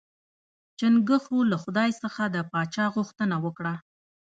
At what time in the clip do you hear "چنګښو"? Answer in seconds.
0.79-1.37